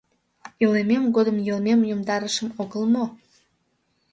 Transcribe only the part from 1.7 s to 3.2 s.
йомдарышым огыл мо?